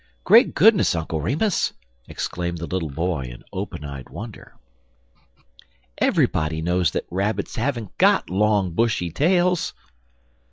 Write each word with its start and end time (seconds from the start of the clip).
"Great 0.23 0.55
goodness, 0.55 0.95
Uncle 0.95 1.21
Remus!" 1.21 1.73
exclaimed 2.07 2.57
the 2.57 2.65
little 2.65 2.89
boy 2.89 3.25
in 3.25 3.43
open 3.53 3.83
eyed 3.85 4.09
wonder, 4.09 4.55
"everybody 5.99 6.59
knows 6.59 6.89
that 6.89 7.05
rabbits 7.11 7.55
haven't 7.55 7.95
got 7.99 8.27
long, 8.27 8.71
bushy 8.71 9.11
tails." 9.11 9.75